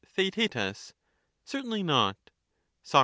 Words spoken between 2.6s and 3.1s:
Soc.